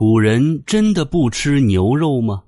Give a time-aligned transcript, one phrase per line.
[0.00, 2.42] 古人真的不吃牛肉吗？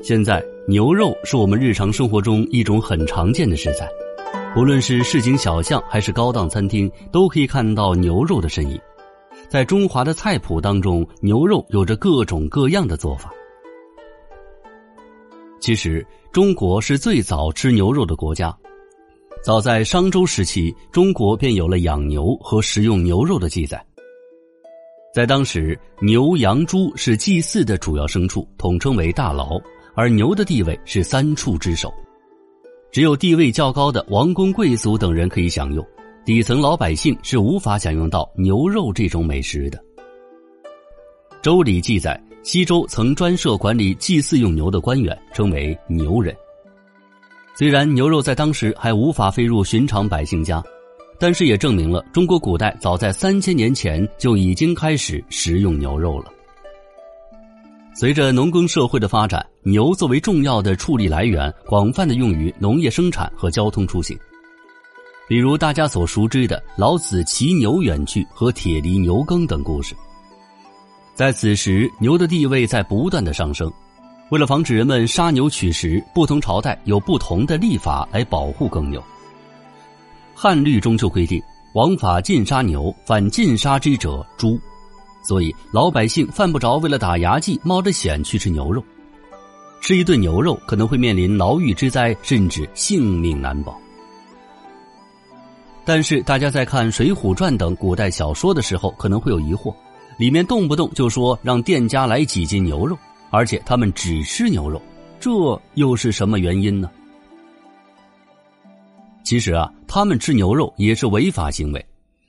[0.00, 3.86] 现在牛肉是我们日常生活中一种很常见的食材，
[4.54, 8.80] 不论是市井小巷还是高档餐厅，都可以看到牛肉的身影。
[9.46, 13.30] 在中华的菜谱当中，牛肉有着各种各样的做法。
[15.60, 18.56] 其实，中国是最早吃牛肉的国家，
[19.44, 23.84] 早在商周时期，中国便有了养牛和食用牛肉的记载。
[25.12, 29.60] 在当时，牛、羊、猪是祭祀的主要牲畜，统称为大牢，
[29.94, 31.92] 而牛的地位是三畜之首，
[32.90, 35.86] 只有地位较高的王公贵族等人可以享用，
[36.24, 39.78] 底层老百姓是无法享用到牛肉这种美食的。
[41.42, 46.34] 周礼记载，西周曾专设管理祭祀用牛的官员，称为牛人。
[47.54, 50.64] 虽然牛肉在当时还无法飞入寻常百姓家。
[51.22, 56.32] 但是也证明了中国古代早在三千年前就已经开始食用牛肉了。
[57.94, 64.18] 随着农耕社会的发展，牛作为重要的畜力来源，广泛的用于农业生产和交通出行。
[65.28, 69.94] 比如大家所熟知的老子骑牛远去和铁犁牛耕等故事。
[71.14, 73.72] 在此时，牛的地位在不断的上升。
[74.30, 79.00] 为了防止人们杀牛取食，不同朝代有不同的立法来保护耕牛。
[80.42, 81.40] 汉律中就规定，
[81.72, 84.60] 王法禁杀牛，犯禁杀之者诛。
[85.22, 88.82] 所以老百姓犯不着为了打牙祭冒着险去吃牛肉，
[89.80, 93.78] 吃一顿牛肉可能会面临牢狱之灾，甚至性命难保。
[95.84, 99.72] 但是大家在看《水浒传》等古代小说的时候，可能会有疑惑：
[100.18, 102.98] 里面动不动就说让店家来几斤牛肉，
[103.30, 104.82] 而且他们只吃牛肉，
[105.20, 105.30] 这
[105.74, 106.90] 又是什么原因呢？
[109.24, 111.84] 其实啊，他们吃牛肉也是违法行为。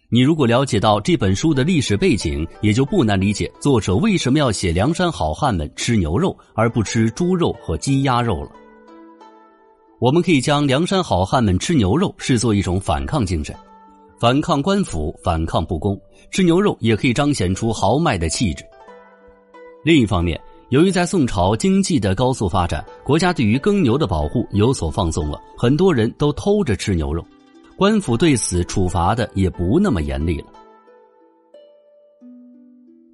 [0.09, 8.51] 你如果了解到这本书的历史背景，也就不难理解作者为什么要写梁山好汉们吃牛肉而不吃猪肉和鸡鸭肉了。
[9.99, 13.55] 我们可以将梁山好汉们吃牛肉视作一种反抗精神，
[14.19, 15.99] 反抗官府，反抗不公。
[16.29, 18.63] 吃牛肉也可以彰显出豪迈的气质。
[19.83, 20.39] 另一方面，
[20.73, 27.23] 由于在宋朝经济的高速发展，国家对于耕牛的保护有所放松了，很多人都偷着吃牛肉，
[27.77, 30.47] 官府对此处罚的也不那么严厉了。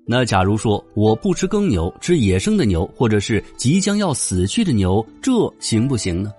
[0.07, 6.31] 那假如说我不吃耕牛，吃野生的牛，或者是即将要死去的牛，这行不行呢？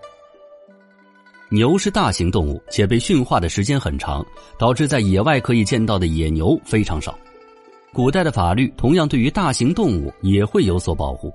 [1.51, 4.25] 牛是大型动物，且被驯化的时间很长，
[4.59, 7.15] 导致在野外可以见到的野牛非常少。
[7.93, 11.33] 古代的法律同样对于大型动物也会有所保护，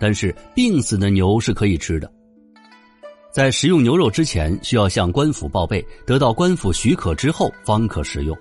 [0.00, 2.10] 但是病死的牛是可以吃的。
[3.30, 8.36] 在食用牛肉之前，需要向官府报备，得到官府许可之后方可食用。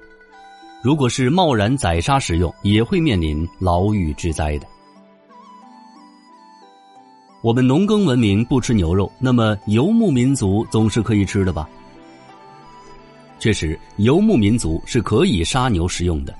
[0.81, 4.67] 如果是贸然宰杀食用，也会面临牢狱之灾的。
[7.41, 11.69] 我们农耕文明不吃牛肉，那么游牧民族总是可以吃的吧？
[13.39, 16.33] 确实，游牧民族是可以杀牛食用的。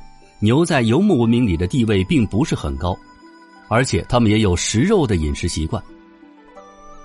[0.43, 2.97] 牛在游牧文明里的地位并不是很高，
[3.67, 5.81] 而且他们也有食肉的饮食习惯。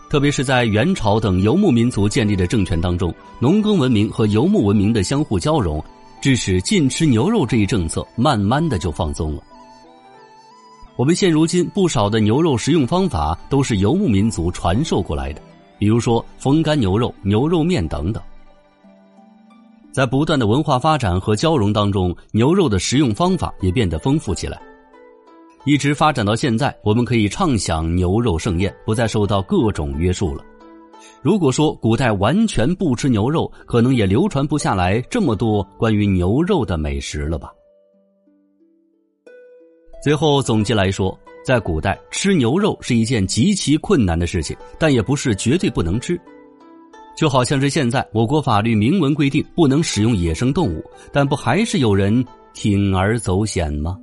[0.08, 5.84] 特别是在元朝等游牧民族建立的政权当中，农耕文明和游牧文明的相互交融，
[6.18, 9.42] 致使禁吃牛肉这一政策慢慢的就放松了。
[10.96, 15.42] 我们现如今不少的牛肉食用方法都是游牧民族传授过来的，
[15.78, 18.22] 比如说风干牛肉、牛肉面等等。
[19.96, 24.60] 在不断的文化发展和交融当中，牛肉的食用方法也变得丰富起来，
[25.64, 30.44] 一直发展到现在，我们可以畅享牛肉盛宴，不再受到各种约束了。
[31.22, 37.50] 如果说古代完全不吃牛肉，可能也流传不下来这么多关于牛肉的美食了吧？
[40.04, 46.20] 最后总结来说，在古代吃牛肉是一件极其困难的事情，但也不是绝对不能吃。
[47.16, 53.96] 就好像是现在，我国法律明文规定不能使用野生动物，但不还是有人铤而走险吗？